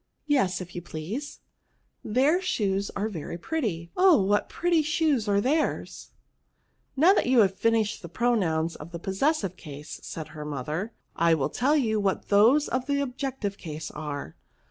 [0.25, 1.41] "Yes, if you please."
[2.03, 6.09] Hieir shoes are very pretty; oh, what pretty shoes are theirs!""
[6.97, 10.63] Now that you have finished the pro nouns of the possessive case," said her mo
[10.63, 14.35] ther, I will tell you what those of the objective case are.